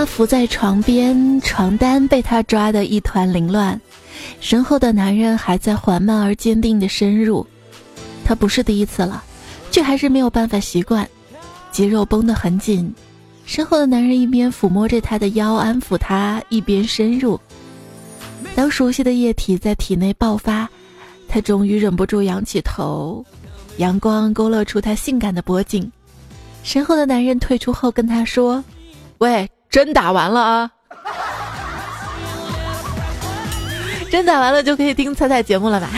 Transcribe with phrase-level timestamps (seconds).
[0.00, 3.78] 他伏在床边，床单被他抓得一团凌乱，
[4.40, 7.46] 身后的男人还在缓慢而坚定地深入。
[8.24, 9.22] 他不是第一次了，
[9.70, 11.06] 却还是没有办法习惯，
[11.70, 12.90] 肌肉绷得很紧。
[13.44, 17.38] 身后的男人一边抚摸着他的腰，安抚他，一边深入。
[18.56, 20.66] 当熟悉的液体在体内爆发，
[21.28, 23.22] 他终于忍不住仰起头，
[23.76, 25.92] 阳光勾勒出他性感的脖颈。
[26.62, 28.64] 身后的男人退出后跟他说
[29.18, 30.70] ：“喂，真打完了啊！
[34.10, 35.88] 真打完了就可以听彩彩节目了吧？”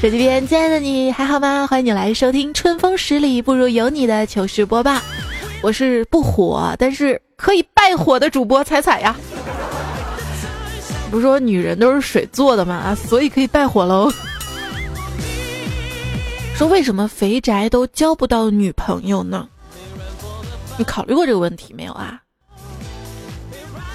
[0.00, 1.66] 手机边，亲爱的你还好吗？
[1.66, 5.00] 欢迎你来收听《春风十里不如有你》的糗事播报。
[5.62, 9.16] 我是不火，但是可以败火的主播彩彩呀。
[11.10, 12.94] 不是说女人都是水做的吗？
[12.94, 14.12] 所以可以败火喽。
[16.54, 19.48] 说为什么肥宅都交不到女朋友呢？
[20.76, 22.20] 你考虑过这个问题没有啊？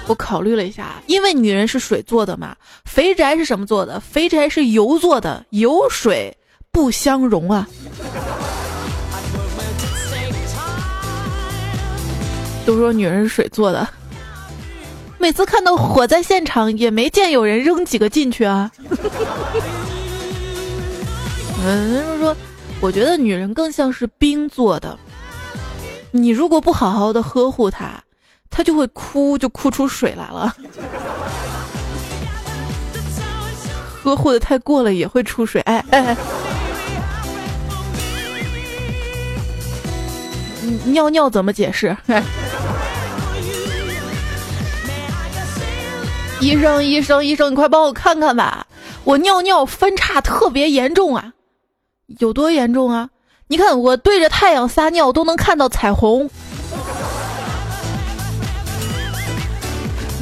[0.06, 2.56] 我考虑了一下，因为女人是水做的嘛。
[2.84, 4.00] 肥宅是什么做的？
[4.00, 6.36] 肥宅是油做的，油水
[6.70, 7.66] 不相容啊。
[12.64, 13.88] 都说女人是水做的，
[15.18, 18.70] 每次看到火灾现场，也没见有人扔几个进去啊。
[21.64, 22.36] 嗯，就是说，
[22.80, 24.98] 我觉得女人更像是冰做的，
[26.10, 28.02] 你如果不好好的呵护她，
[28.52, 30.54] 他就会哭，就哭出水来了。
[34.04, 36.16] 呵护的太过了也会出水，哎哎。
[40.84, 41.96] 尿尿怎么解释？
[46.40, 48.66] 医生，医生，医生，你快帮我看看吧！
[49.04, 51.32] 我尿尿分叉特别严重啊，
[52.18, 53.10] 有多严重啊？
[53.46, 56.28] 你看我对着太阳撒尿都能看到彩虹，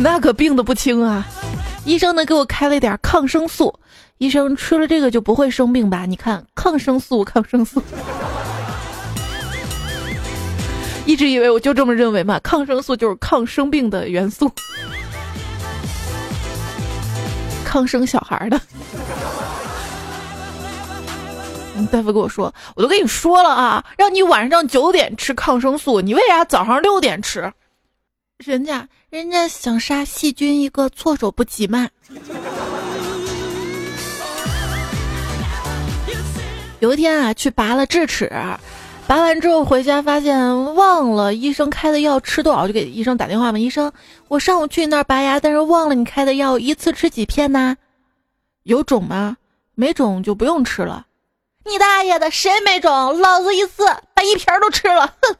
[0.02, 1.26] 那可病的不轻啊！
[1.84, 3.78] 医生呢给我开了点抗生素，
[4.16, 6.06] 医生吃了这个就不会生病吧？
[6.06, 7.82] 你看抗生素， 抗生素。
[11.04, 14.50] 一直以为我就这么认为嘛，抗生素就是抗生病的元素，
[17.62, 18.58] 抗生小孩的。
[21.90, 27.52] 大夫跟我说，我都跟你说了啊，让你晚上九点吃抗生素，你为啥早上六点吃？
[28.44, 31.88] 人家人家想杀细菌一个措手不及嘛。
[36.78, 38.32] 有一天啊，去拔了智齿。
[39.06, 43.58] 拔完之后回家发现忘了医生开的药吃多少，就给医生打电话嘛。
[43.58, 43.92] 医生，
[44.28, 47.76] 我上午去你那儿拔牙，但是忘了你开的药一次吃几片呢？
[48.62, 49.36] 有肿吗？
[49.74, 51.04] 没肿就不用吃了。
[51.66, 53.20] 你大爷的，谁没肿？
[53.20, 53.84] 老子一次
[54.14, 55.36] 把一瓶都吃了，哼！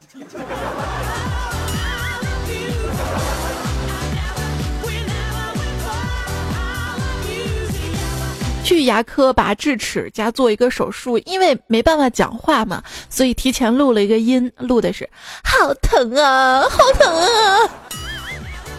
[8.63, 15.09] 去牙科拔智齿加做一个手术，因为没办法讲话嘛，所以提前录了一个音，录的是
[15.43, 17.69] 好疼啊，好疼啊！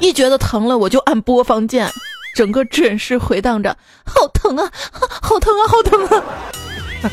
[0.00, 1.90] 一觉得疼了，我就按播放键，
[2.34, 7.10] 整个诊室回荡着好疼啊，好疼啊，好疼啊！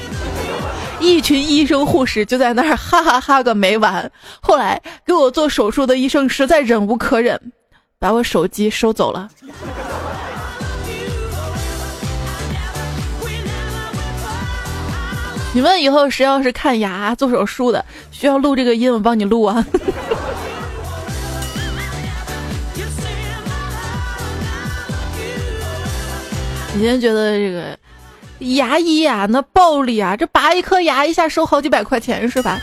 [0.99, 4.11] 一群医生护士就在那儿哈哈哈个没完。
[4.41, 7.51] 后来给我做手术的医生实在忍无可忍，
[7.97, 9.29] 把我手机收走了。
[15.59, 19.65] 你们以后谁要是看牙做手术的，需要录这个音，我帮你录啊。
[26.73, 27.77] 你先觉得这个
[28.55, 32.61] 牙医啊，那暴力啊，这拔一颗牙一下收好几百块钱是吧？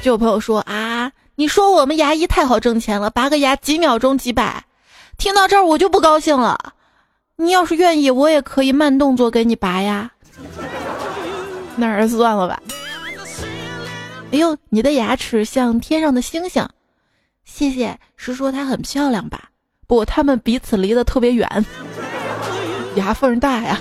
[0.00, 4.64] 就有朋友说啊，你说我们牙医太好挣钱了，拔个牙几秒钟几百。
[5.18, 6.72] 听到这儿我就不高兴了。
[7.36, 10.12] 你要是愿意，我也可以慢动作给你拔呀。
[11.80, 12.62] 那儿算了吧。
[14.32, 16.68] 哎呦，你的牙齿像天上的星星，
[17.44, 17.98] 谢谢。
[18.16, 19.48] 是说它很漂亮吧？
[19.88, 21.48] 不，他们彼此离得特别远，
[22.94, 23.80] 牙缝大呀。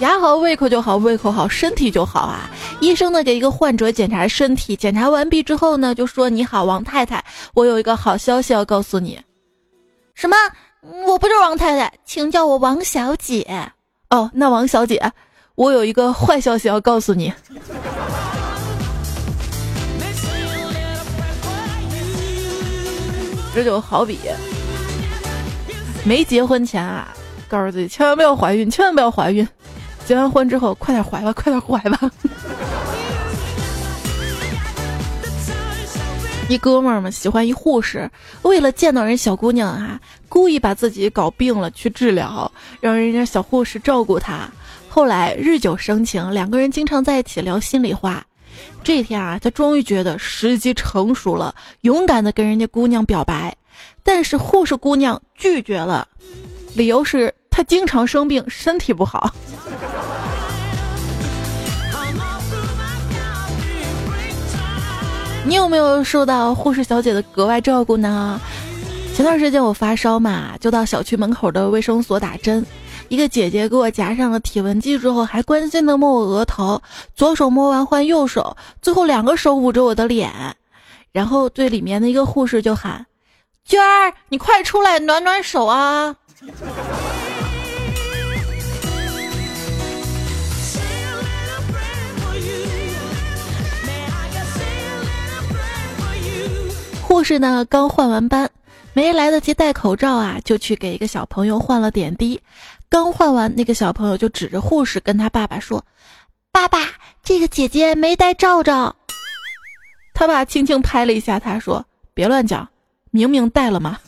[0.00, 2.50] 牙好，胃口就好，胃口好，身体就好啊。
[2.80, 7.24] 医生呢，给一个患者检查身体，检查完毕之后呢，就说：“你好，王太太，
[7.54, 9.18] 我有一个好消息要告诉你。”
[10.14, 10.36] 什么？
[11.06, 13.72] 我不是王太太，请叫我王小姐。
[14.10, 15.12] 哦，那王小姐，
[15.54, 17.32] 我有一个坏消息要告诉你。
[23.54, 24.18] 这就好比
[26.04, 27.08] 没结婚前啊，
[27.48, 29.46] 告诉自己千万不要怀孕，千万不要怀孕。
[30.04, 32.10] 结完婚之后，快点怀吧，快点怀吧。
[36.48, 38.08] 一哥们儿嘛，喜欢一护士，
[38.42, 42.50] 为了见到人小姑娘啊，故意把自己搞病了去治疗，
[42.80, 44.48] 让人家小护士照顾他。
[44.88, 48.24] 后来日久生情，两个人经常在一起聊心里话。
[48.84, 53.54] 这天啊，他终于觉得时机成熟了，勇敢的跟人家姑娘表白，
[54.04, 56.06] 但是护士姑娘拒绝了，
[56.74, 59.34] 理由是她经常生病，身体不好。
[65.46, 68.40] 你有没有受到护士小姐的格外照顾呢？
[69.14, 72.66] 前段时间我发烧嘛，就到小区门口的卫生所打针，
[73.08, 76.82] 一个姐姐给我夹上了体温计之后，还关心的摸我额头，
[77.14, 80.30] 左手摸完换右手，最后两个手捂着我的脸，
[81.12, 83.06] 然后对里面的一个护士就喊
[83.64, 86.16] ：“娟儿，你快出来暖暖手啊！”
[97.06, 98.50] 护士呢刚换完班，
[98.92, 102.40] 没来得及戴口罩啊，就去给一个小朋友换了点滴。
[102.88, 105.84] 刚换完，那个小朋友就指着护士跟他爸爸说
[106.50, 106.80] ：“爸爸，
[107.22, 108.96] 这个姐姐没戴罩罩。”
[110.14, 112.68] 他爸轻轻拍了一下他，说：“别乱讲，
[113.12, 114.00] 明明戴了吗？”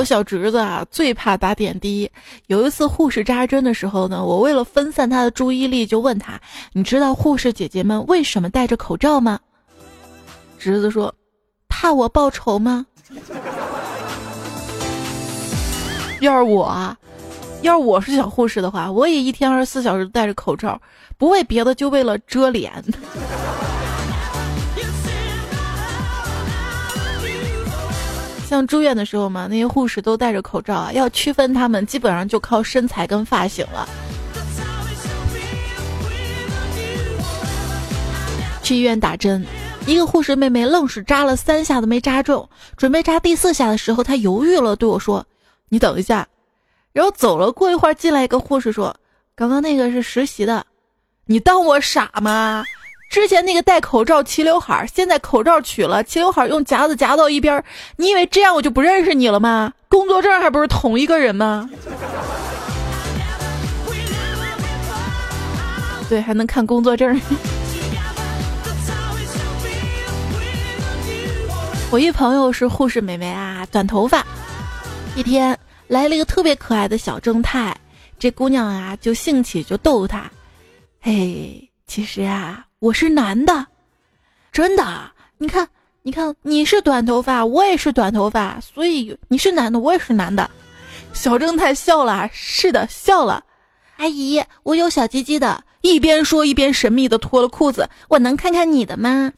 [0.00, 2.10] 我小侄子啊，最怕打点滴。
[2.46, 6.40] 有一次护士扎针的时候呢，我为了分散他的注意力，就问他
[6.72, 9.38] ：“你知道护士姐姐们为什么戴着口罩吗？”
[10.58, 11.14] 侄子说
[11.68, 12.86] ：“怕我报仇吗？”
[16.22, 16.96] 要是我，啊，
[17.60, 20.80] 要是我是小护士的话，我也一天二十四小时戴着口罩，
[21.18, 22.72] 不为别的，就为了遮脸。
[28.50, 33.88] 像住院的时候嘛，那些护士都戴着口罩啊，要区分他们，基本上就靠身材跟发型了。
[38.60, 39.46] 去医院打针，
[39.86, 45.24] 一个护士妹妹愣是扎了三下都没扎中，准备扎第四下的时候，她犹豫了，对我说
[45.70, 46.26] ：“你等一下。”
[46.92, 48.96] 然后走了，过一会儿进来一个护士说
[49.36, 50.66] ：“刚刚那个是实习的，
[51.26, 52.64] 你当我傻吗？”
[53.10, 57.62] 之前那个戴口罩齐刘海，现在口罩取了，齐刘海用夹子夹到一边。
[57.96, 59.72] 你以为这样我就不认识你了吗？
[59.88, 61.68] 工作证还不是同一个人吗？
[66.08, 67.20] 对，还能看工作证。
[71.90, 74.24] 我一朋友是护士美眉啊，短头发。
[75.16, 75.58] 一天
[75.88, 77.76] 来了一个特别可爱的小正太，
[78.20, 80.30] 这姑娘啊就兴起就逗他，
[81.00, 82.66] 嘿，其实啊。
[82.80, 83.66] 我是男的，
[84.50, 85.12] 真的。
[85.36, 85.68] 你看，
[86.02, 90.50] 你看，你是短头发，我也是短头发，所以你是男的，我也是男的。
[91.12, 93.44] 小正太笑了，是的，笑了。
[93.98, 95.62] 阿姨，我有小鸡鸡的。
[95.82, 99.30] 一边说一边神秘的脱了裤子，我能看看你的吗？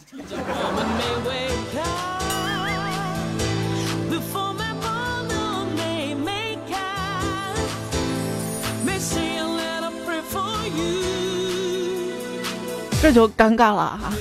[13.02, 14.12] 这就尴尬了哈。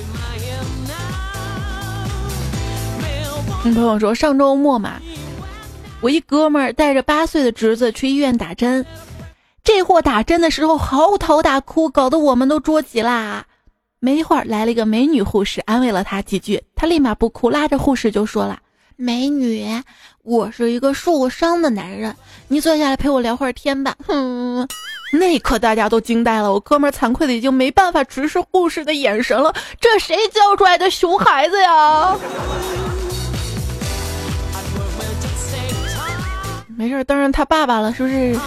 [3.64, 5.00] 你朋友说上周末嘛，
[6.00, 8.84] 我一哥们儿带着八岁的侄子去医院打针，
[9.62, 13.46] 这货打针的时候嚎啕大哭，搞得我们都着急啦。
[14.00, 18.58] 没一会儿来了一个美女护士，安慰了他几句，他立马不哭，拉着护士就说了
[18.98, 19.64] ：“美女，
[20.24, 22.16] 我是一个受过伤的男人，
[22.48, 24.66] 你坐下来陪我聊会儿天吧。”哼。
[25.14, 26.50] 那一刻，大家都惊呆了。
[26.50, 29.54] 我哥们儿惭愧的已经没办法直视护士的眼神了。
[29.78, 32.16] 这谁教出来的熊孩子呀？
[36.74, 38.34] 没事，当然他爸爸了，是不是？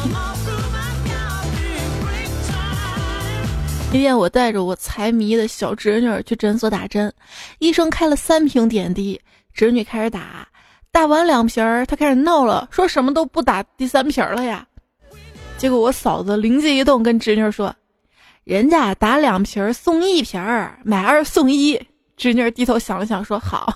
[3.91, 7.13] 今天我带着我财迷的小侄女去诊所打针，
[7.59, 9.21] 医生开了三瓶点滴，
[9.53, 10.47] 侄女开始打，
[10.91, 14.65] 打完两瓶儿，她开始闹了，说什么都不打第三瓶了呀。
[15.57, 17.73] 结果我嫂子灵机一动，跟侄女说
[18.43, 21.81] ：“人家打两瓶送一瓶儿，买二送一。”
[22.17, 23.73] 侄女低头想了想，说：“好。”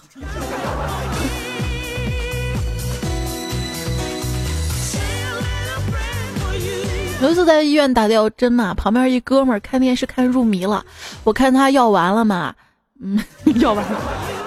[7.21, 10.85] 有一次在医院打吊针嘛，旁边一哥们儿看电视看入迷了，
[11.23, 12.53] 我看他药完了嘛，
[13.01, 13.21] 嗯，
[13.59, 13.99] 药完了，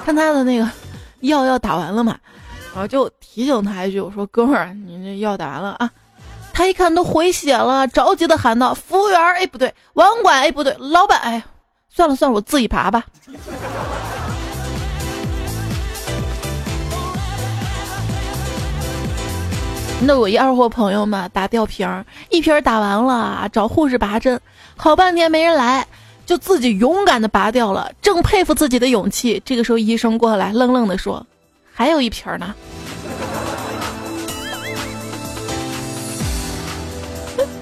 [0.04, 0.70] 看他的那个
[1.20, 2.16] 药要打完了嘛，
[2.72, 5.90] 然后就提醒他一句，我说：“哥们儿，你这药打完了啊。”
[6.52, 11.42] 他一看都回血了，着急的喊道：“服务员，哎，不对，网管，哎，不对，老板，哎，
[11.88, 13.04] 算了算了，我自己拔吧。”
[20.04, 24.40] 那我一二货朋友嘛，打吊瓶，一瓶打完了，找护士拔针，
[24.76, 25.86] 好半天没人来，
[26.26, 29.40] 就自己勇敢的拔掉了，正佩服自己的勇气。
[29.44, 31.24] 这个时候医生过来，愣愣的说
[31.72, 32.52] ：“还有一瓶呢。”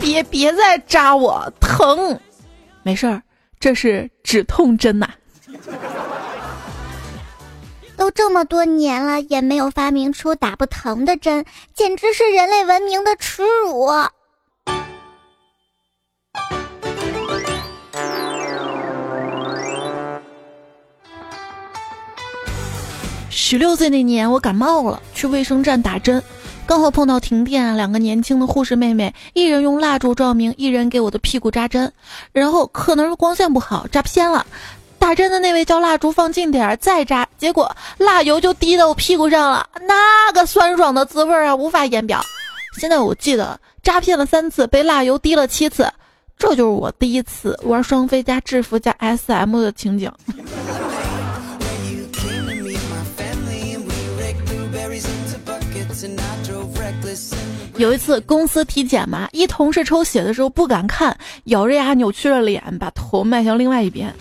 [0.00, 2.18] 别别再扎我，疼！
[2.82, 3.22] 没事儿，
[3.60, 5.08] 这是止痛针呐。
[7.96, 13.90] 都这么多年了，也没有发明出打不疼的针，简直是人类文明的耻辱。
[23.28, 26.22] 十六岁那年，我感冒了，去卫生站打针。
[26.70, 31.92] 刚好碰到停电，两个年轻的护士妹妹，一人用蜡烛照明，一人给我的屁股扎针，
[32.30, 34.46] 然后可能是光线不好，扎偏了。
[34.96, 42.22] 打针的那位叫蜡烛放近点儿再扎，结果蜡油就滴到我屁股上了，那个酸爽的滋味啊，无法言表。
[42.78, 45.92] 现在我记得扎偏了三次，被蜡油滴了七次，
[46.38, 50.08] 这就是我第一次玩双飞加制服加 SM 的情景。
[57.80, 64.14] 有一次公司体检嘛，一同事抽血的时候不敢看，咬着牙扭曲了脸，把头迈向另外一边。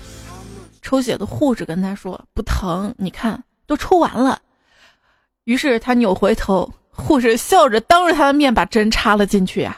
[0.82, 4.40] 抽血的护士跟他说：“不疼，你看都抽完了。”
[5.44, 9.78] 于是他扭回头，护士笑着当着他的面把针插了进去呀。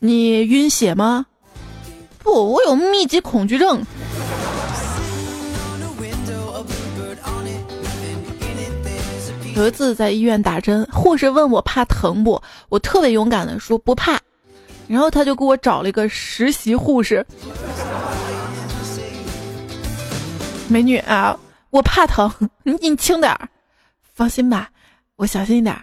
[0.00, 1.24] 你晕血吗？
[2.18, 3.80] 不，我有密集恐惧症。
[9.54, 12.40] 有一次在医院打针，护士问我怕疼不？
[12.68, 14.18] 我特别勇敢的说不怕，
[14.88, 17.24] 然后他就给我找了一个实习护士。
[20.68, 21.38] 美女啊，
[21.70, 22.32] 我怕疼，
[22.62, 23.48] 你 你轻点儿，
[24.14, 24.70] 放心吧，
[25.16, 25.76] 我小心一点。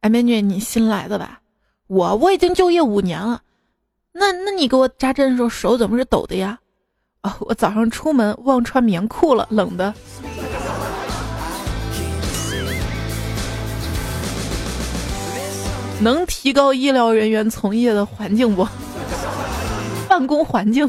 [0.00, 1.40] 哎，美女，你新来的吧？
[1.86, 3.40] 我我已经就业五年了，
[4.12, 6.58] 那那你给我扎针的时候手怎么是抖的呀？
[7.22, 9.94] 哦，我早上出门忘穿棉裤了，冷的。
[16.00, 18.66] 能提高医疗人员从业的环境不？
[20.08, 20.88] 办公环境，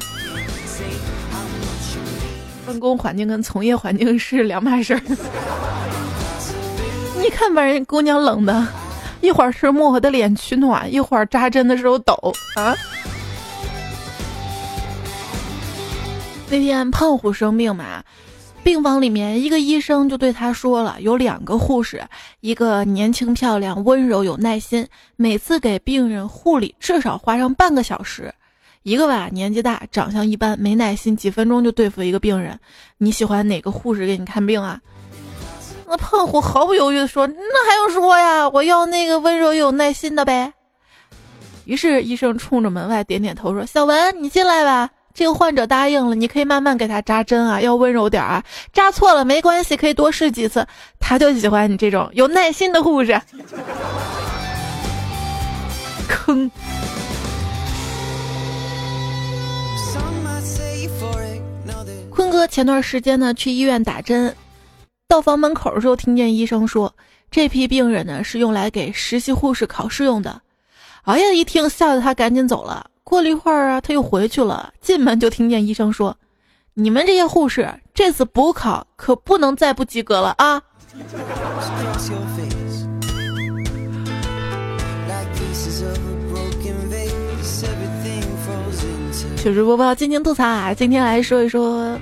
[2.66, 5.02] 办公环境跟从业环境是两码事儿。
[7.22, 8.68] 你看把人姑娘冷的，
[9.22, 12.14] 一会儿是摸我的脸取暖，一会儿扎针的时候抖
[12.56, 12.76] 啊。
[16.50, 18.04] 那天胖虎生病嘛。
[18.68, 22.04] 病房里面，一个医生就对他说了：“有两个护士，
[22.42, 28.26] 一个年轻漂亮、温柔有耐心，每次给病人护理至少花上半个小时；
[28.84, 32.60] 一个吧，年纪大、长相一般、没耐心，几分钟就对付一个病人。
[32.98, 34.82] 你喜欢哪个护士给你看病啊？”
[35.88, 40.52] 那胖虎毫不犹豫地说：“那还用说呀，我要那个温柔有耐心的呗。”
[41.64, 50.64] 于是医生冲着门外点点头说：“小文，你进来吧。”这个患者答应了，你可以慢慢给他扎针啊，要温柔点啊，扎错了没关系，可以多试几次。
[51.00, 53.20] 他就喜欢你这种有耐心的护士。
[56.08, 56.52] 坑。
[62.12, 64.36] 坤哥前段时间呢去医院打针，
[65.08, 66.94] 到房门口的时候听见医生说，
[67.32, 70.40] 这批病人呢是用来给实习护士考试用的。
[71.06, 72.86] 哎呀，一听吓得他赶紧走了。
[73.08, 74.74] 过了一会儿啊，他又回去了。
[74.82, 76.14] 进门就听见医生说
[76.76, 80.62] ：“你们这些护士这次补考可不能再不及格了啊！”
[89.38, 90.74] 糗事播报，尽情吐槽啊！
[90.74, 91.98] 今天来说一说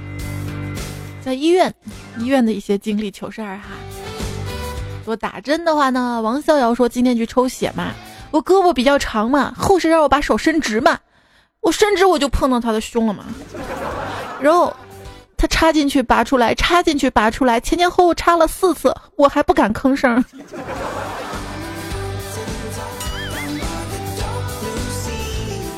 [1.22, 1.72] 在医院
[2.18, 3.66] 医院的一些经历糗事儿哈。
[5.06, 7.94] 说打针的话呢，王逍遥说今天去抽血嘛。
[8.36, 11.00] 我胳膊比较长嘛，护士让我把手伸直嘛，
[11.62, 13.24] 我伸直我就碰到他的胸了嘛，
[14.42, 14.76] 然后
[15.38, 20.22] 他插进去拔出来，插进去拔出来，前前后后插了四次，我还不敢吭声。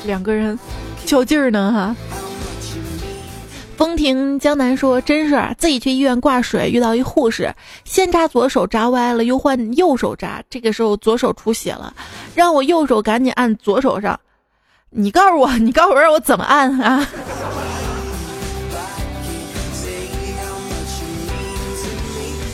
[0.06, 0.58] 两个人
[1.06, 1.96] 较劲儿呢哈。
[3.78, 7.54] 风停江南说：“真是自己去医院挂水，遇到一护士，
[7.86, 11.94] 先扎左手扎歪了，又换右手扎，这个时候左手出血了，
[12.34, 14.20] 让我右手赶紧按左手上。
[14.90, 17.08] 你告诉我，你告诉我让我怎么按啊？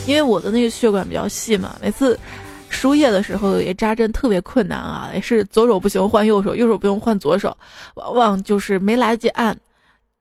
[0.06, 2.20] 因为我的那个血管比较细嘛，每次
[2.68, 7.56] 输液的时候也扎针特别困难啊，也是左手不行换右手，右手不用换左手，
[7.94, 9.56] 往往就是没来得及按。”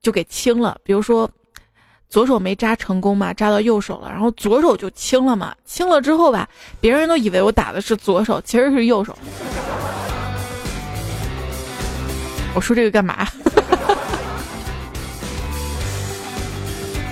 [0.04, 1.28] 就给清了，比如说，
[2.10, 6.48] 左手没扎成功嘛，扎到右手了，然后左手就清了嘛，清了之后吧，
[6.82, 9.18] 别人都以为我打的是左手，其实是右手。
[12.54, 13.26] 我说这个干嘛？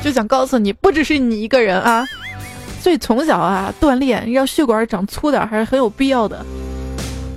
[0.04, 2.06] 就想告诉你，不只是你一个人啊。
[2.82, 6.46] 所以从小啊，锻炼让血管长粗点还是很有必要的。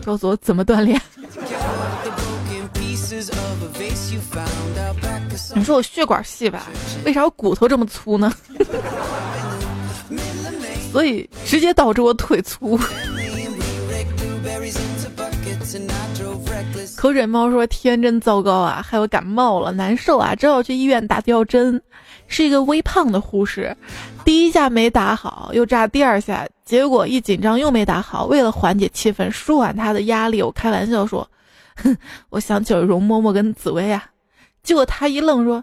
[0.05, 1.01] 告诉我怎么锻炼？
[5.55, 6.67] 你说我血管细吧，
[7.05, 8.33] 为啥我骨头这么粗呢？
[10.93, 12.79] 所以直接导致我腿粗。
[16.97, 21.81] 口水猫说：“天真糟糕啊，害我感冒了，难受啊，正要去医院打吊针。
[22.27, 23.77] 是一个微胖的护士，
[24.25, 28.25] 第一下没打好，又扎第二下，结果一紧张又没打好。
[28.25, 31.29] 为了缓解气氛，舒缓他的压力，我开玩笑说
[31.77, 31.97] ：‘哼，
[32.31, 34.05] 我想起了容嬷嬷跟紫薇啊。’
[34.63, 35.63] 结果他一愣说：‘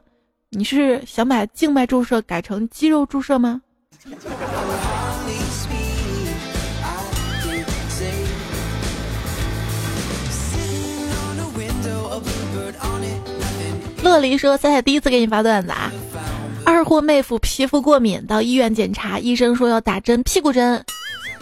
[0.51, 3.61] 你是想把静脉注射改成肌肉注射吗？’”
[14.03, 15.91] 乐离说：“赛赛第一次给你发段子啊，
[16.65, 20.83] 二货妹夫皮肤过敏，到医院检查，医生说要打针屁股针，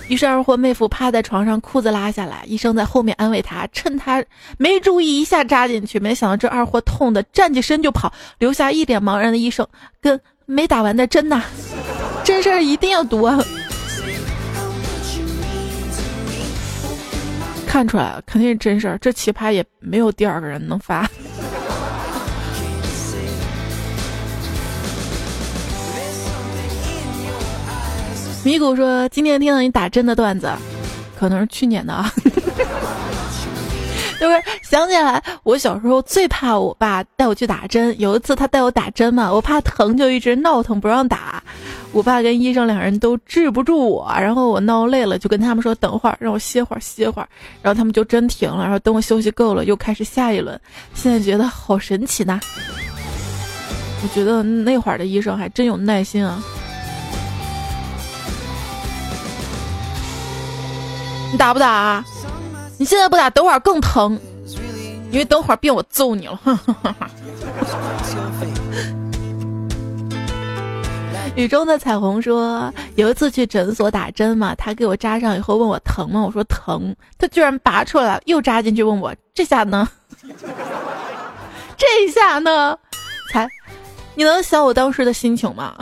[0.09, 4.21] 于是二货妹夫趴在床上，裤子拉下来，医生在后面安慰他，趁他
[4.57, 9.65] 没注意一下扎进去，没想到这二货痛的站起身就跑，留下一脸茫然的医生
[10.01, 11.43] 跟没打完的针呐，
[12.23, 13.39] 真事儿一定要读啊！
[17.67, 21.07] 看出来了，肯定是真事儿，这奇葩也没有第二个人能发。”
[28.43, 30.49] 米谷说：“今天听到你打针的段子，
[31.19, 32.11] 可能是去年的啊。
[34.19, 37.93] 就是想起来，我小时候最怕我爸带我去打针。
[37.99, 41.41] 有一次他带我打针嘛，我怕疼，就一直闹腾不让打。
[41.91, 47.27] 我爸跟医生两人都治不住我，然后我闹累了，就跟他们说等会儿，让我歇会儿歇会儿。
[47.61, 48.63] 然后他们就真停了。
[48.63, 50.59] 然后等我休息够了，又开始下一轮。
[50.93, 52.39] 现在觉得好神奇呐！
[54.01, 56.43] 我觉得那会儿的医生还真有耐心啊。”
[61.31, 62.03] 你打不打？
[62.77, 64.19] 你现在不打，等会儿更疼，
[65.11, 66.39] 因为等会儿变我揍你了。
[71.35, 76.21] 雨中的彩虹说，有一次去诊所打针嘛，他给我扎上以后问我疼吗？
[76.21, 79.87] 我说疼，他居然拔出来，又扎进去问我这下呢？
[81.77, 82.77] 这下呢？
[83.31, 83.47] 才，
[84.15, 85.75] 你能想我当时的心情吗？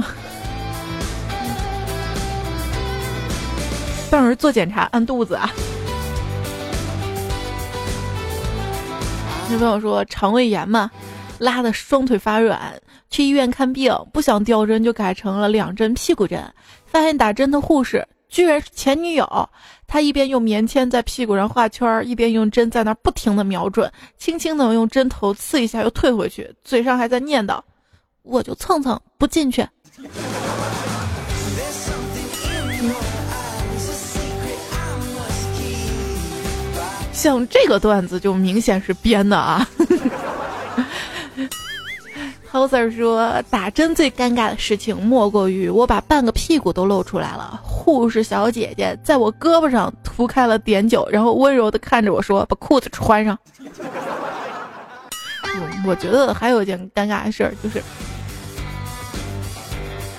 [4.12, 5.50] 当时做检查按肚子啊，
[9.50, 10.90] 女朋友说肠胃炎嘛，
[11.40, 12.74] 拉的双腿发软，
[13.10, 16.42] 去医院看病，不想吊针就改成了两针屁股针，
[16.86, 19.50] 发现打针的护士居然是前女友，
[19.88, 27.60] 她一边用棉签在屁股上画圈，一边用针在那不停的瞄准，轻轻的用针头刺一下又退回去，嘴上还在念叨
[28.24, 29.68] ：“我就蹭蹭不进去。”
[37.18, 39.68] 像这个段子就明显是编的啊。
[42.52, 53.36] Hoser 说打针最尴尬的事情莫过于我把半个屁股都露出来了，护士小姐姐在我胳膊上涂开了碘酒，然后温柔的看着我说：“把裤子穿上。”
[55.88, 57.82] 我觉得还有一件尴尬的事儿就是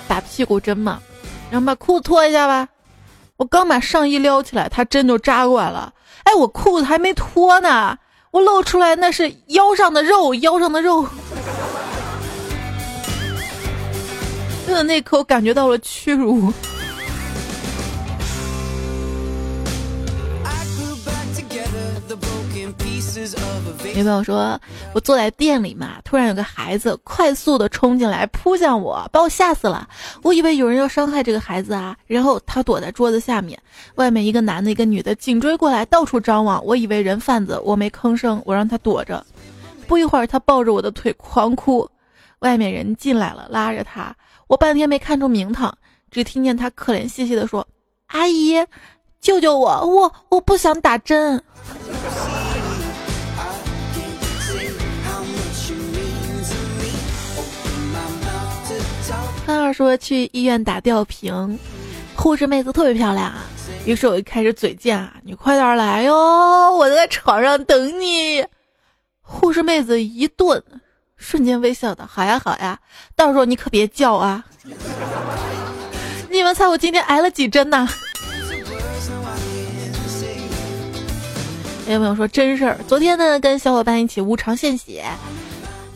[0.05, 0.99] 打屁股针嘛，
[1.49, 2.67] 然后把裤子脱一下吧，
[3.37, 5.93] 我刚把上衣撩起来，他针就扎过来了。
[6.23, 7.97] 哎，我裤子还没脱呢，
[8.31, 11.07] 我露出来那是腰上的肉，腰上的肉。
[14.65, 16.53] 真的那刻，我感觉到了屈辱。
[23.95, 24.59] 女朋友说
[24.93, 29.87] ：“我坐在店里嘛，突然有个孩子快速的冲进来，扑向我，把我吓死了。
[30.21, 33.59] 我以为有人要伤害这个孩子啊，然后他躲在桌子下面，
[33.95, 36.63] 外面一个男的，一个女的紧追过来，到处张望。
[36.63, 39.25] 我以为人贩子，我没吭声，我让他躲着。
[39.87, 41.89] 不一会儿，他抱着我的腿狂哭。
[42.39, 44.15] 外面人进来了，拉着他，
[44.47, 45.77] 我半天没看出名堂，
[46.09, 47.67] 只听见他可怜兮兮的说
[48.07, 48.55] ：‘阿姨，
[49.19, 51.43] 救救我，我我不想打针。’”
[59.49, 61.57] 康二说去医院打吊瓶，
[62.15, 63.45] 护士妹子特别漂亮啊。
[63.83, 68.45] 于是我就开始嘴贱啊，你快点来哟，我在床上等你。
[69.21, 70.61] 护士妹子一顿，
[71.17, 72.77] 瞬间微笑的，好呀好呀，
[73.15, 74.45] 到时候你可别叫啊！
[76.29, 77.89] 你们猜我今天挨了几针呢？
[81.87, 85.03] 有朋友说真事儿，昨天呢跟小伙伴一起无偿献血，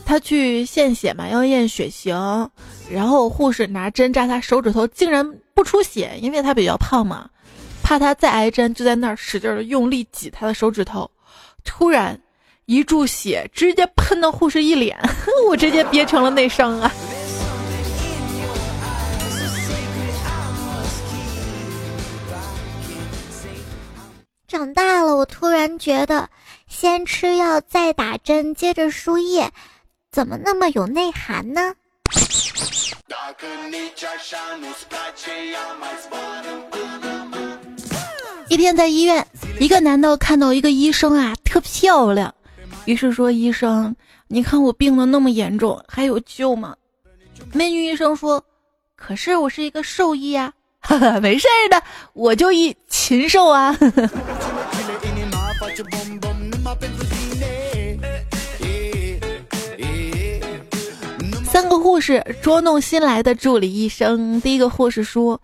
[0.04, 2.14] 他去献血嘛，要验血型，
[2.90, 7.28] 然后护士拿针扎他手指头，竟然不出血，因为他比较胖嘛，
[7.82, 11.10] 怕他再挨针，就在那儿使劲的用力挤他的手指头，
[11.64, 12.20] 突然。
[12.66, 14.98] 一注血直接喷到护士一脸，
[15.50, 16.90] 我直接憋成了内伤啊！
[24.48, 26.26] 长大了，我突然觉得
[26.66, 29.50] 先吃药再打针，接着输液，
[30.14, 31.74] 怎么那么有内涵呢？
[38.46, 39.26] 一天在医院，
[39.58, 42.32] 一个男的看到一个医生啊，特漂亮。
[42.84, 43.92] 于是说：“医生，
[44.28, 46.76] 你看我病的那么严重，还有救吗？”
[47.52, 48.40] 美女医生说
[48.94, 53.76] ：“可是我是一个兽医呀，哈哈，没事的，我就一禽兽啊。”
[61.84, 64.40] 护士捉弄新来的助理医生。
[64.40, 65.38] 第一个护士说：“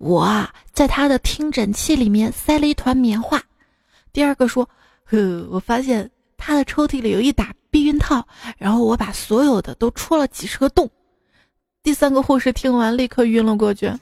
[0.00, 3.38] 我啊，在他的听诊器里面塞了一团棉花。”
[4.10, 4.66] 第二个说
[5.04, 8.26] ：“呵，我发现。”他的抽屉里有一打避孕套，
[8.56, 10.88] 然后我把所有的都戳了几十个洞。
[11.82, 13.92] 第三个护士听完立刻晕了过去。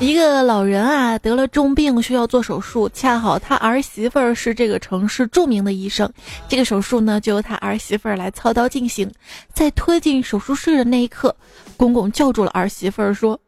[0.00, 6.08] 一个老人啊得了重病需要做手术，恰好他儿媳妇儿是这个城市著名的医生，
[6.48, 9.12] 这个手术呢就由他儿媳妇儿来操刀进行。
[9.52, 11.34] 在推进手术室的那一刻，
[11.76, 13.38] 公公叫住了儿媳妇儿说：“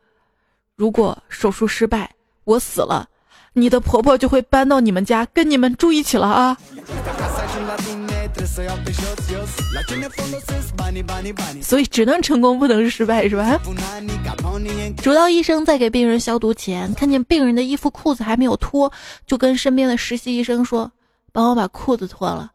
[0.74, 2.10] 如果手术失败，
[2.42, 3.08] 我死了，
[3.52, 6.56] 你的婆婆就会搬到你们家跟你们住一起了啊。”
[11.62, 13.58] 所以只能成功不能失败是吧？
[15.02, 18.92] 主刀医生在给病人消毒前，看见病人的衣服裤子还没有脱，
[19.26, 20.90] 就跟身边的实习医生说
[21.32, 22.50] ：“帮我把裤子脱了。”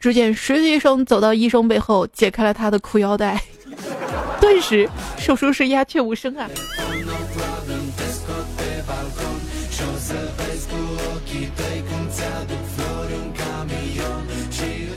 [0.00, 3.42] 只见实习医生走到医生背后，解开了他的裤腰带，
[4.40, 6.48] 顿时手术室鸦雀无声啊！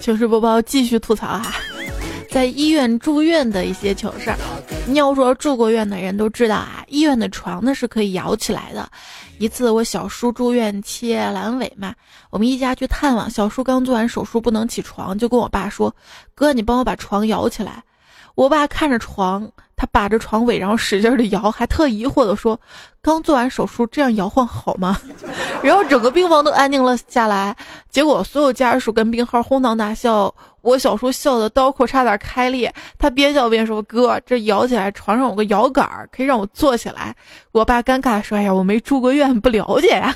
[0.04, 1.54] 糗事播报继续吐槽哈，
[2.30, 4.38] 在医院住院的一些糗事儿。
[4.86, 8.86] 你要说住过院的人都知道啊，医院的床呢是可以摇起来的。
[9.40, 11.96] 一次我小叔住院切阑尾嘛，
[12.32, 15.96] 我们一家去探望，小叔刚做完手术不能起床，就跟我爸说
[16.36, 17.82] ：“哥，你帮我把床摇起来。”
[18.36, 22.60] 我爸看着床，他把着床尾，然后使劲的摇，还特疑惑的说
[23.02, 24.98] ：“刚做完手术，这样摇晃好吗？”
[25.64, 27.56] 然后整个病房都安静了下来。
[27.90, 32.74] 结果所有家属跟病号哄堂大笑，我小叔笑的刀口差点开裂。
[32.98, 37.16] 他边笑边说：“哥，这摇起来，床上有个摇杆，可以让我坐起来。”
[37.52, 40.16] 我爸尴尬说：“哎呀，我没住过院，不了解呀。”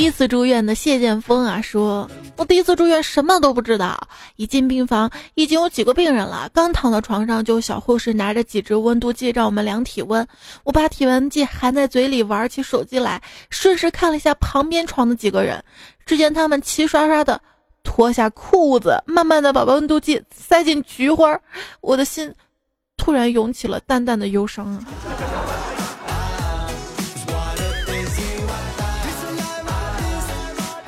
[0.00, 4.00] 第一次住院的谢剑锋啊，说：“我第一次住院什么都不知道，
[4.36, 10.26] 一进病房已经有几个病人了，刚躺到床上，就小护士拿着几只温度计让我们量体温。
[10.64, 15.62] 我把体温计含在嘴里，玩起手机来，顺势看了一下旁边床的几个人，
[16.06, 17.38] 只见他们齐刷刷的
[17.82, 21.38] 脱下裤子，慢慢的把温度计塞进菊花，
[21.82, 22.34] 我的心
[22.96, 24.82] 突然涌起了淡淡的忧伤啊。”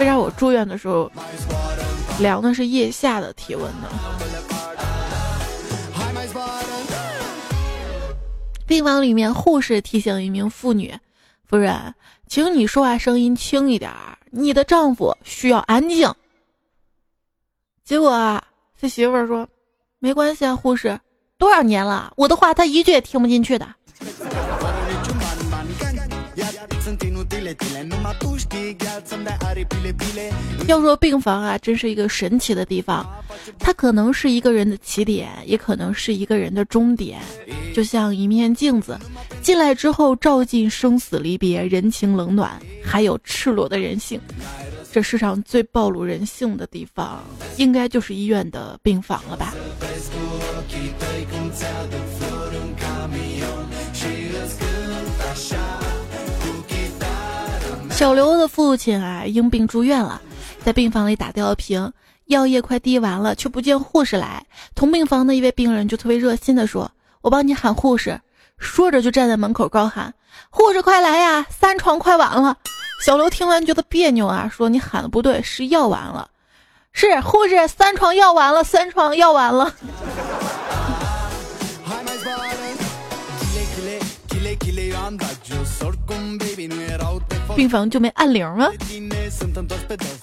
[0.03, 1.09] 为啥我住院的时候
[2.19, 3.89] 量的是腋下的体温呢？
[8.67, 10.93] 病房里面，护士提醒一名妇女
[11.47, 11.95] ：“夫人，
[12.27, 13.93] 请你说话声音轻一点，
[14.33, 16.13] 你的丈夫需要安静。”
[17.87, 18.43] 结果啊，
[18.77, 19.49] 这媳妇儿说
[20.01, 20.99] ：“没关系啊，护士，
[21.39, 23.73] 多少年了，我的话他一句也听不进去的。”
[30.69, 33.07] 要说病房啊，真是一个神奇的地方，
[33.59, 37.21] 它可能是一个人的起点，也可能是一个人的终点。
[37.75, 38.99] 就像一面镜子，
[39.43, 44.21] 进来之后照进生死离别、人情冷暖，还有赤裸的人性。
[44.93, 47.25] 这世上最暴露人性的地方，
[47.57, 49.55] 应该就是医院的病房了吧。
[57.93, 60.21] 小刘的父亲啊，因病住院了，
[60.65, 61.93] 在病房里打吊瓶。
[62.27, 64.47] 药液快滴完了，却不见护士来。
[64.75, 68.19] 同病房的一位病人就特别热心的说：“我帮你喊护士。”
[68.59, 70.15] 说着就站在门口高喊
[70.49, 72.57] ：“护士快来呀，三床快完了！”
[73.05, 76.31] 小刘听完觉得别扭啊，说：“你喊的不对，是药完了。”
[76.95, 79.75] 是护士，三床药完了，三床药完了。
[87.55, 88.71] 病房就没按铃吗？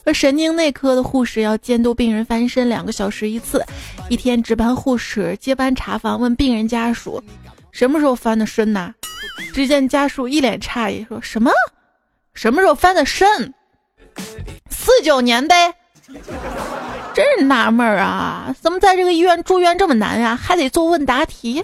[0.05, 3.63] 而神经内科的护士要监督病人翻身两个小时一次。
[4.09, 7.23] 一天值班护士接班查房，问病人家属
[7.71, 8.93] 什么时候翻的身呐？
[9.53, 11.51] 只见家属一脸诧异，说什么？
[12.33, 13.53] 什么时候翻的身？
[14.69, 15.73] 四九年呗。
[17.13, 20.35] 真是纳闷儿啊，怎么在这个医院住院这么难呀？
[20.35, 21.63] 还得做问答题。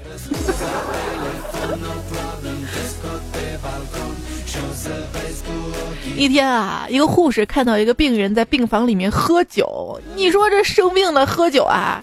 [6.18, 12.02] 一天啊，一个护士看到一个病人在病房里面喝酒，你说这生病的喝酒啊，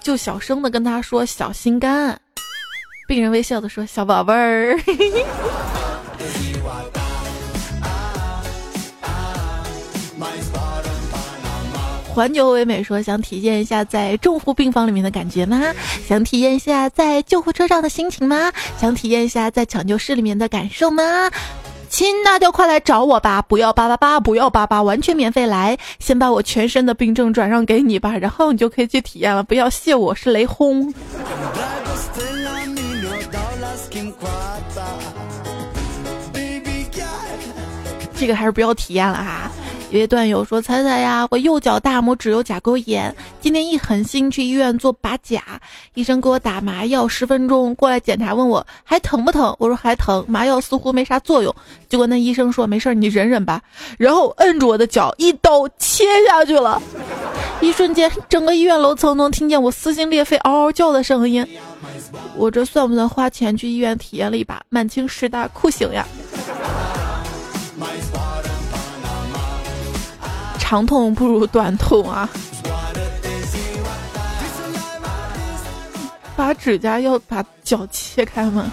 [0.00, 2.20] 就小声的跟他说小心肝。
[3.08, 4.78] 病人微笑的说：“小宝贝儿。”
[12.14, 15.72] 环球唯美说：“想体验一下在重护病房里面的感觉吗？
[16.06, 18.52] 想体验一下在救护车上的心情吗？
[18.78, 21.30] 想体验一下在抢救室里面的感受吗？
[21.88, 23.40] 亲，那就快来找我吧！
[23.42, 25.78] 不要八八八，不要八八，完全免费来。
[25.98, 29.42] 先把我全身的病症转让给你吧，然后你就可以去体验了。
[29.42, 30.92] 不要谢我是雷轰。
[38.18, 39.50] 这个还是不要体验了哈。”
[39.90, 45.60] 有位段友说：“猜猜呀，我右脚大拇指有甲沟炎，今天一狠心去医院做拔甲，
[45.94, 49.54] 医生给我打麻药，十分钟过来检查，问我还疼不疼？
[49.60, 51.54] 我说还疼，麻药似乎没啥作用。
[51.88, 53.62] 结果那医生说没事，你忍忍吧，
[53.96, 56.82] 然后摁住我的脚，一刀切下去了。
[57.60, 61.46] 一瞬间，整个医院楼层能听见我撕心裂肺嗷嗷叫的声音。
[62.34, 66.04] 我这算不算花钱去医院体验了一把满清十大酷刑呀？”
[70.68, 72.28] 长痛不如短痛啊！
[76.34, 78.68] 拔指甲要把脚切开吗？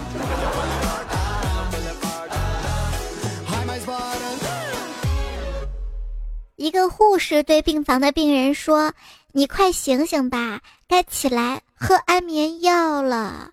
[6.56, 8.92] 一个护士对病房的病人说
[9.30, 13.50] ：“你快醒醒吧，该起来喝安眠药了。”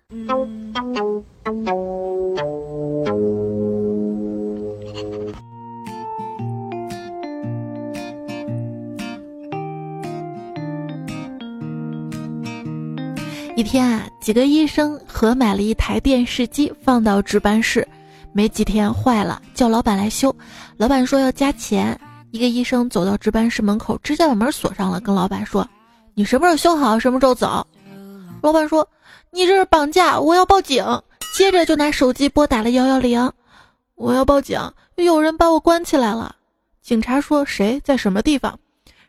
[13.54, 17.86] 一天啊，几个医生合买了一台电视机放到值班室，
[18.32, 20.34] 没几天坏了，叫老板来修。
[20.78, 21.98] 老板说要加钱。
[22.30, 25.68] 一个医生走到值班室门口，直接把门锁上了，跟老板说
[26.14, 27.66] ：“你什么时候修好，什么时候走。”
[28.40, 28.88] 老板说
[29.30, 30.82] ：“你这是绑架，我要报警。”
[31.36, 33.30] 接着就拿手机拨打了幺幺零
[33.96, 34.58] ：“我要报警，
[34.94, 36.34] 有人把我关起来了。”
[36.80, 38.58] 警察说：“谁在什么地方？”“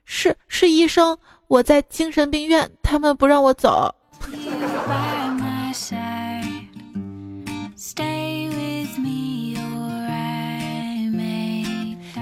[0.04, 3.90] 是是医生，我在精神病院，他们不让我走。”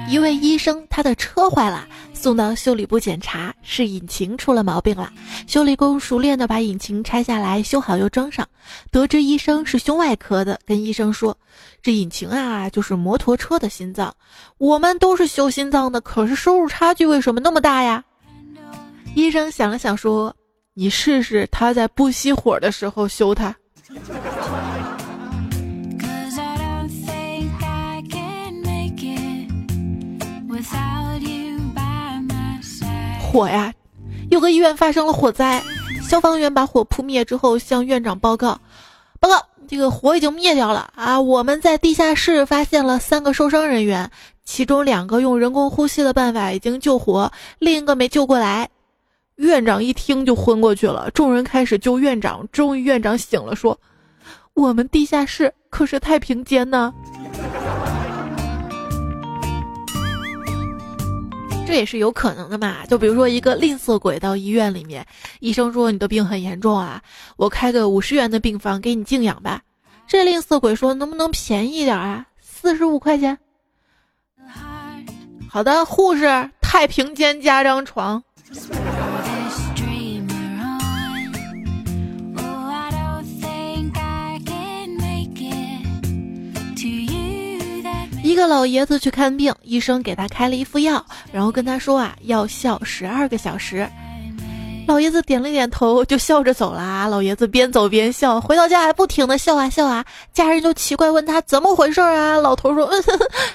[0.09, 5.09] 一位医生，他的车坏了，送到修理部检查，是引擎出了毛病了。
[5.47, 8.45] 修理工熟练的把引擎拆下来修好又装上。
[8.91, 11.37] 得知医生是胸外科的，跟医生说
[11.81, 14.13] ：“这引擎啊，就是摩托车的心脏。
[14.57, 18.03] 我们都是修心脏的，可是收入差距为什么那么大呀？”
[19.15, 20.35] 医生想了想说。
[20.73, 23.53] 你试试他在不熄火的时候修它。
[33.19, 33.73] 火呀！
[34.29, 35.61] 有个医院发生了火灾，
[36.01, 38.57] 消防员把火扑灭之后向院长报告：
[39.19, 41.19] 报告，这个火已经灭掉了啊！
[41.19, 44.09] 我们在地下室发现了三个受伤人员，
[44.45, 47.29] 其中两个用人工呼吸的办法已经救活，
[47.59, 48.69] 另一个没救过来。
[49.41, 52.47] 院长一听就昏过去了，众人开始救院长。
[52.51, 53.77] 终于院长醒了，说
[54.53, 56.93] ：“我们地下室可是太平间呢。
[61.65, 62.85] ”这也是有可能的嘛？
[62.85, 65.05] 就比如说一个吝啬鬼到医院里面，
[65.39, 67.01] 医生说你的病很严重啊，
[67.37, 69.61] 我开个五十元的病房给你静养吧。
[70.07, 72.25] 这吝啬鬼说能不能便宜点啊？
[72.41, 73.37] 四十五块钱。
[75.49, 78.21] 好的，护士，太平间加张床。
[88.31, 93.85] 一个老爷子去看病，医生给他开了一副药，然后跟他说啊，要笑十二个小时。
[94.87, 97.07] 老爷子点了点头，就笑着走啦。
[97.07, 100.05] 老爷子边走边笑，回到家还不停的笑啊笑啊。
[100.31, 102.37] 家人就奇怪问他怎么回事啊？
[102.37, 102.89] 老头说：“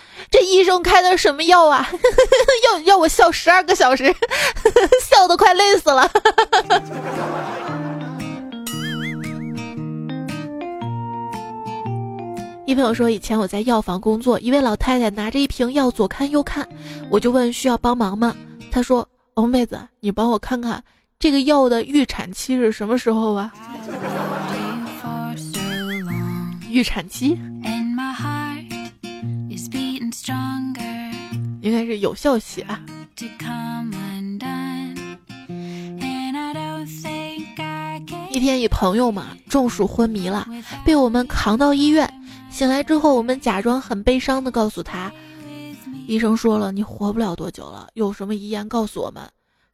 [0.31, 1.89] 这医生开的什么药啊？
[2.71, 4.15] 要要我笑十二个小时，
[5.11, 6.11] 笑得快累死了。”
[12.67, 16.69] 一朋友说，以前我在药房工作，一位老太太拿着一瓶药左看右看，
[17.09, 18.35] 我就问需要帮忙吗？
[18.73, 20.83] 她说：“哦，妹子，你帮我看看。”
[21.17, 23.53] 这个药的预产期是什么时候啊？
[26.69, 27.39] 预产期
[31.63, 32.81] 应该是有效期啊。
[38.31, 40.49] 一天，一朋友嘛中暑昏迷了，
[40.85, 42.13] 被我们扛到医院。
[42.57, 45.12] 醒来之后，我们假装很悲伤的告诉他，
[46.07, 49.23] 医生说了，你活不了多久了，有什么遗言告诉我们。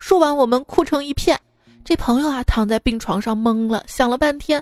[0.00, 1.38] 说完，我们哭成一片。
[1.84, 4.60] 这朋友啊，躺在病床上懵了，想了半天，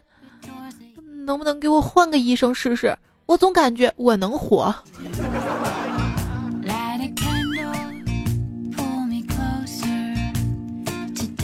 [1.25, 2.95] 能不能给我换个医生试试？
[3.25, 4.75] 我总感觉我能活。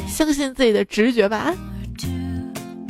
[0.07, 1.55] 相信自己的直觉吧。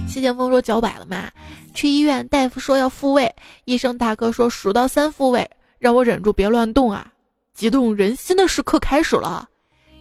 [0.08, 1.30] 谢剑锋说脚崴了嘛，
[1.76, 3.32] 去医院，大夫说要复位，
[3.66, 7.12] 医生大哥说数到三复位，让我忍住别乱动啊。
[7.54, 9.48] 激动人心的时刻开始了，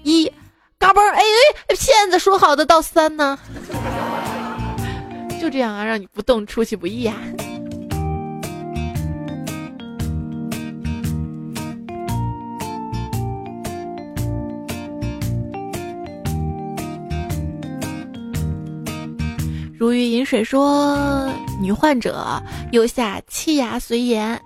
[0.03, 0.31] 一。
[0.77, 0.99] 嘎嘣！
[1.13, 1.21] 哎
[1.67, 3.39] 哎，骗子说好的到三呢？
[5.39, 7.15] 就这样啊，让你不动，出其不意啊。
[19.77, 24.41] 如鱼饮水说，女患者右下气牙髓炎。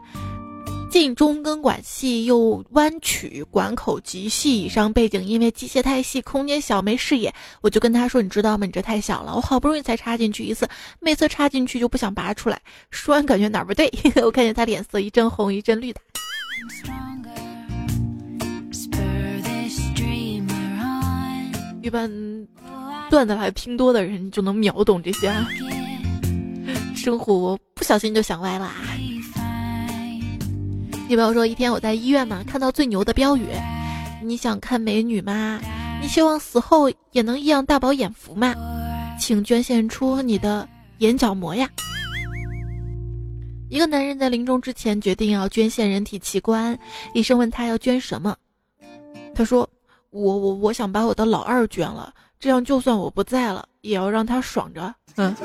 [0.90, 4.60] 近中根管细又弯曲，管口极细。
[4.60, 7.32] 以上背景因为机械太细，空间小没视野。
[7.62, 8.66] 我就跟他说：“你知道吗？
[8.66, 10.68] 你这太小了，我好不容易才插进去一次，
[11.00, 13.88] 每次插进去就不想拔出来。”说完感觉哪儿不对，
[14.26, 16.02] 我看见他脸色一阵红一阵绿的。
[21.84, 22.10] 一般
[23.10, 25.34] 段子来听多的人就能秒懂这些。
[26.96, 28.72] 生活不小心就想歪了。
[31.08, 33.48] 你朋友说，一天我在医院嘛，看到最牛的标语
[34.24, 35.60] ：“你想看美女吗？
[36.02, 38.54] 你希望死后也能一样大饱眼福吗？
[39.20, 40.70] 请捐献出你的
[41.00, 41.68] 眼角膜呀！”
[43.70, 46.78] 一个男人在临终之前决定要捐献人体器官，
[47.14, 48.36] 医生问他要捐什么，
[49.34, 49.68] 他说
[50.12, 55.36] ：“我我我想把我的老二捐了，这样就算我不在了，也要让他爽着。”嗯。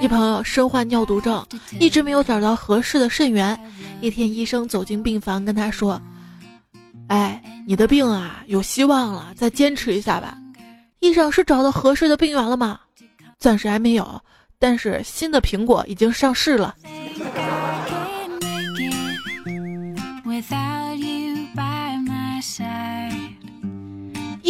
[0.00, 1.44] 一朋友身患尿毒症，
[1.78, 3.58] 一直没有找到合适的肾源。
[4.00, 6.00] 一天，医生走进病房，跟他说
[7.06, 10.36] ：“哎，你的病啊，有希望了，再坚持一下吧。”
[10.98, 12.80] 医生是找到合适的病源了吗？
[13.38, 14.20] 暂时还没有，
[14.58, 16.74] 但是新的苹果已经上市了。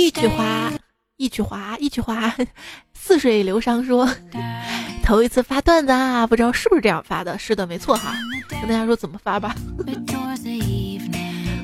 [0.03, 0.73] 一曲滑，
[1.17, 2.35] 一曲滑，一曲滑。
[2.93, 4.09] 似水流觞说，
[5.05, 7.39] 头一次发段子啊，不知道是不是这样发的？
[7.39, 8.17] 是的，没错哈。
[8.51, 9.55] 跟大家说怎么发吧。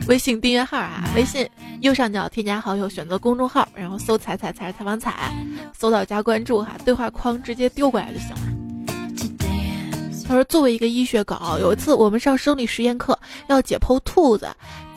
[0.06, 1.48] 微信订阅号啊，微信
[1.80, 5.34] 右上角添加好友，选择公众号，然后搜“彩彩彩采访彩”，
[5.76, 8.36] 搜到加关注哈，对话框直接丢过来就行了。
[10.28, 14.48] 他说：“作为一个医学狗，有一次我们上生理实验课要解剖兔子，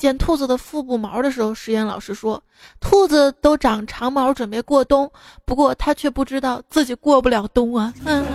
[0.01, 2.41] 剪兔子的腹部毛的时候，实验老师说
[2.79, 5.07] 兔子都长长毛准备过冬，
[5.45, 8.25] 不过他却不知道自己过不了冬啊。”嗯。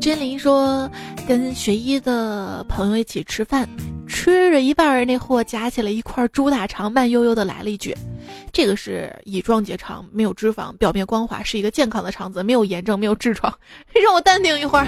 [0.00, 0.90] 真灵说
[1.26, 3.68] ：“跟学医的朋友一起吃饭，
[4.06, 7.96] 吃着一半，那货夹起了一块猪大肠，慢悠悠的来了一句。”
[8.52, 13.52] 这个是乙状结肠，没有脂肪，表面光滑，是一个健康的肠子，没有炎症，没有痔疮。
[13.92, 14.86] 让我淡定一会儿。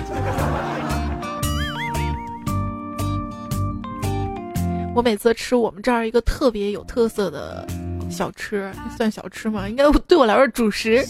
[4.95, 7.67] 我每次吃我们这儿一个特别有特色的
[8.09, 9.69] 小吃，算小吃吗？
[9.69, 11.05] 应该对我来说主食，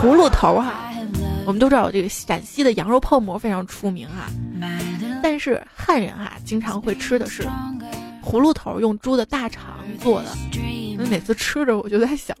[0.00, 0.88] 葫芦头哈。
[1.44, 4.30] 我们都知道这个陕西的羊肉泡馍非常出名哈，
[5.22, 7.42] 但是汉人哈经常会吃的是
[8.24, 10.28] 葫芦头，用猪的大肠做的。
[11.10, 12.36] 每次吃着我就在想，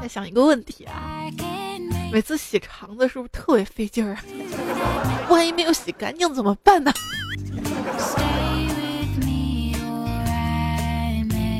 [0.00, 1.24] 在想一个问题啊，
[2.12, 4.22] 每次洗肠子是不是特别费劲儿啊？
[5.28, 6.92] 万一没有洗干净怎么办呢？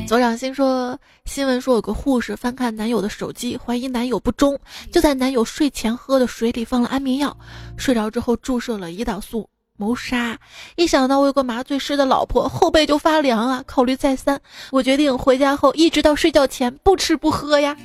[0.09, 4.59] 左掌心说，新闻说有个护士翻看男友的手机，怀疑男友不忠，
[4.90, 7.36] 就在男友睡前喝的水里放了安眠药，
[7.76, 9.46] 睡着之后注射了胰岛素，
[9.76, 10.38] 谋杀。
[10.76, 13.62] 一想到我有个麻醉师的老婆，后背就发凉啊！
[13.66, 14.40] 考虑再三，
[14.70, 17.76] 我决定回家后一直到睡觉前不吃不喝呀。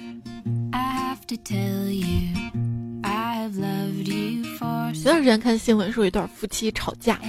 [4.93, 7.19] 前段时间看新闻说一对夫妻吵架，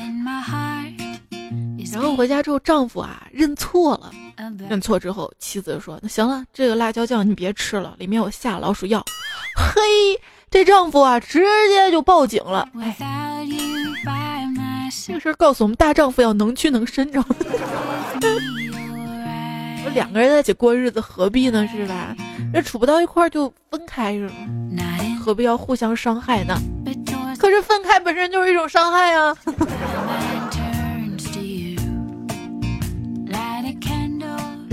[1.92, 4.10] 然后回家之后丈夫啊认错了，
[4.68, 9.04] 认错之后妻子说：“那行了，这个辣椒酱你别吃了，里面有下老鼠药。”
[9.56, 9.80] 嘿，
[10.50, 12.66] 这丈夫啊直接就报警了。
[12.80, 12.96] 哎，
[15.06, 17.36] 这个事儿告诉我们大丈夫要能屈能伸，知道吗？
[19.84, 21.68] 我两个人在一起过日子何必呢？
[21.68, 22.16] 是吧？
[22.52, 24.32] 这处不到一块儿就分开是吗？
[25.22, 26.56] 何必要互相伤害呢？
[27.38, 29.36] 可是分开本身就是一种伤害啊！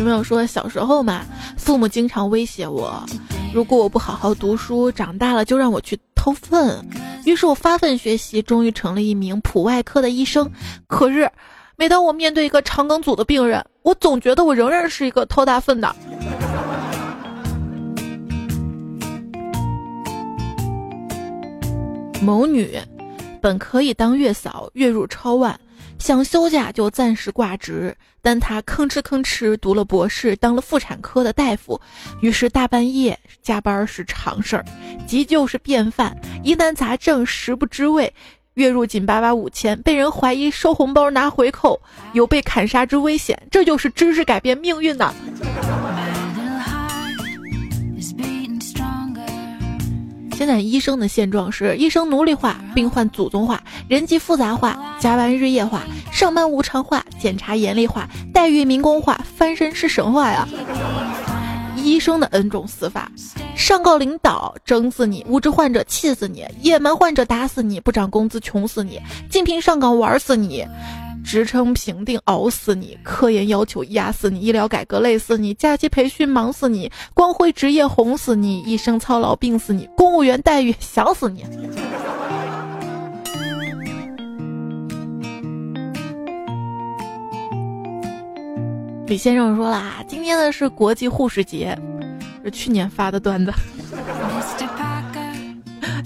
[0.02, 1.22] 有没有说小时候嘛，
[1.56, 3.06] 父母经常威胁我，
[3.54, 6.84] 如果我不好好读书，长大了就让我去偷粪。
[7.24, 10.49] 于是我发奋学习，终于成了一名普外科的医生。
[10.88, 11.30] 可是，
[11.76, 15.95] 每当我面对一个肠梗阻的病人，我总觉得我仍然是一个偷大粪的。
[22.24, 22.76] 某女，
[23.39, 25.60] 本可以当月嫂，月入超万，
[26.02, 31.80] 想休假就暂时挂职，但他吭哧吭哧读了博士，当了妇产科的大夫，
[32.22, 34.66] 于是大半夜加班是常事儿，
[35.06, 38.12] 急救是便饭，疑难杂症食不知味，
[38.56, 41.80] 月入仅八八五千，被人怀疑收红包拿回扣，
[42.14, 45.14] 有被砍杀之危险，这就是知识改变命运呐！
[50.42, 60.48] 现在医生的现状是：医生奴隶化，病患祖宗化，人际复杂化，加班日夜化，上班无偿化，检查严厉化，待遇民工化，翻身是神话呀！
[61.76, 63.12] 医生的 N 种死法：
[63.56, 70.66] 上告领导整死你，无知患者气死你，野蛮患者打死你，不涨工资穷死你，竞聘上岗玩死你。
[71.24, 81.45] 职称评定熬死你，科研要求压死你，医疗改革累死你，假期培训忙死你，光辉职业红死你，一生操劳病死你，公务员待遇想死你。
[89.07, 91.78] 李先生说啦，今天呢是国际护士节，
[92.43, 93.51] 是去年发的段子。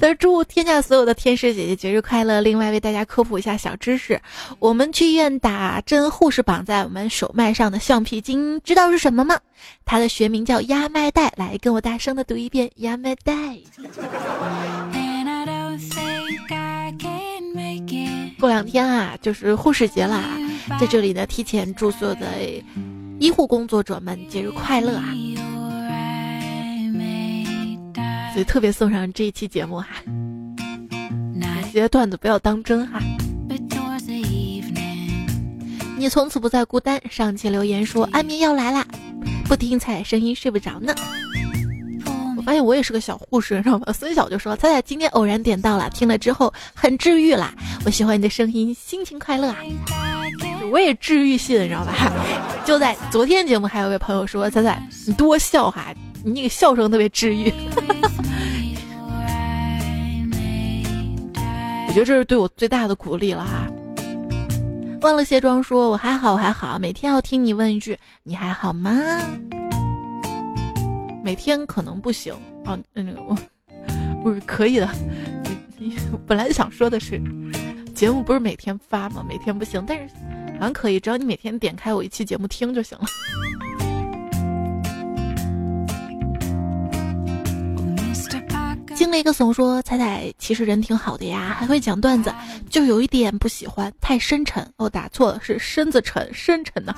[0.05, 2.39] 在祝天下所有的天使姐姐节日快乐！
[2.39, 4.21] 另外为大家科普一下小知识：
[4.59, 9.39] 我们去医院打针，护士绑在我们手脉上的橡皮筋，知道是什么吗？
[9.83, 11.33] 它的学名叫压脉带。
[11.37, 13.33] 来，跟我大声的读一遍：压脉带。
[18.39, 20.21] 过两天啊，就是护士节啦，
[20.79, 22.27] 在这里呢，提前祝所有的
[23.17, 25.15] 医护工作者们节日快乐啊！
[28.35, 29.87] 所以特别送上这一期节目哈，
[31.71, 32.99] 这些段子不要当真哈。
[35.97, 37.01] 你从此不再孤单。
[37.09, 38.85] 上期留言说安眠药来啦，
[39.45, 40.93] 不听彩彩声音睡不着呢。
[42.35, 43.85] 我发现我也是个小护士，知道吗？
[43.93, 47.53] 孙晓就说彩彩今天偶然点到了，听了之后很治愈啦。
[47.85, 49.55] 我喜欢你的声音，心情快乐啊。
[50.73, 51.93] 我也治愈系的，你知道吧？
[52.67, 55.93] 就在昨天节目，还有位朋友说彩彩你多笑哈，
[56.25, 57.49] 你那个笑声特别治愈。
[61.95, 63.71] 觉得这是对我最大的鼓励了哈。
[64.99, 66.77] 忘了卸妆说：“我还好，我还好。
[66.77, 68.91] 每天要听你问一句，你还好吗？
[71.23, 72.33] 每天可能不行
[72.65, 73.37] 啊，那个我
[74.21, 74.89] 不是可以的。
[76.27, 77.17] 本来想说的是，
[77.93, 79.25] 节目不是每天发吗？
[79.25, 80.13] 每天不行，但是
[80.55, 83.05] 好像可以，只要你每天点开我一期节目听就行了。”
[89.05, 92.33] 经了一个怂说：“彩彩其实人挺好的呀，还会讲段子，
[92.71, 94.67] 就有一点不喜欢，太深沉。
[94.77, 96.91] 哦，打错了，是身子沉，深沉呢。”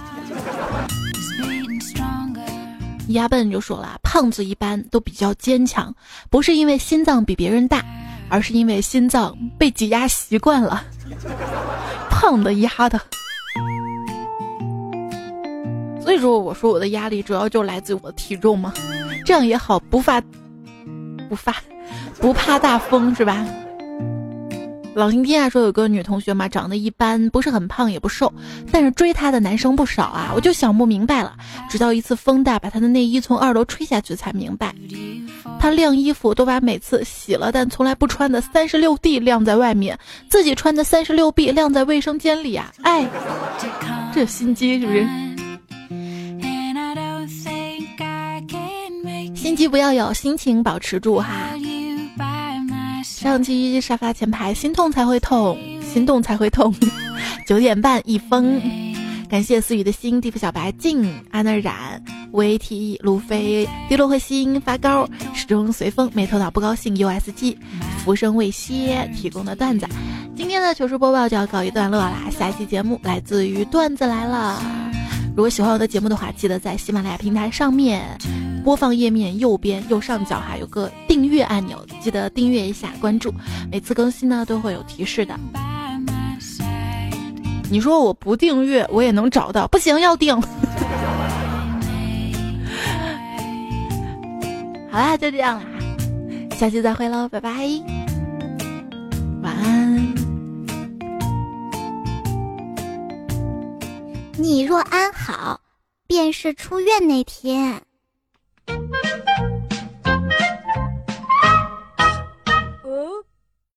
[3.09, 5.93] 鸭笨就说了：“胖子一般都比较坚强，
[6.29, 7.83] 不是因为心脏比别人大，
[8.29, 10.81] 而是因为心脏被挤压习惯了，
[12.09, 12.97] 胖的压的。
[16.01, 18.73] 所以说，我说我的压力主要就来自于我的体重嘛，
[19.25, 20.21] 这样也好，不发，
[21.27, 21.53] 不发。”
[22.19, 23.45] 不怕大风是吧？
[24.95, 28.33] 老晴天啊说有个女同学嘛，长得一般，不是很胖也不瘦，
[28.71, 30.31] 但是追她的男生不少啊。
[30.35, 31.35] 我就想不明白了，
[31.69, 34.73] 直到一次风大把她的内衣从二楼吹下去才明白，
[35.59, 39.95] 她晾衣服都把每次洗了但从来不穿的三十六 D 晾在外面，
[40.31, 42.73] 自己穿的三十六 B 晾在卫生间里啊！
[42.81, 43.07] 哎，
[44.11, 45.07] 这心机是不是？
[49.35, 51.29] 心机不要有，心情保持住哈。
[53.19, 56.71] 上期沙发前排，心痛才会痛，心动才会痛。
[57.47, 58.61] 九点半一封，
[59.27, 61.99] 感谢思雨的心，地府小白静，安娜染
[62.31, 67.57] ，V T E 路飞，滴落会心发高，始终随风，没头脑不高兴，USG，
[68.05, 69.87] 浮生未歇提供的段子。
[70.35, 74.61] 今天的糗事播报就要告一段落啦，下期节目来自于段子来了。
[75.37, 78.17] 如果喜欢我的节目的话，记得在喜马拉雅平台上面
[78.63, 83.31] 播放页面右边右上角哈有个订阅按钮，记得订阅一下，关注，
[83.71, 85.39] 每次更新呢都会有提示的。
[87.69, 90.41] 你说我不订阅我也能找到，不行要订。
[94.89, 95.65] 好啦，就这样啦，
[96.57, 97.51] 下期再会喽，拜拜，
[99.43, 100.26] 晚安。
[104.39, 105.61] 你若安好
[106.05, 107.81] 便是出院那天。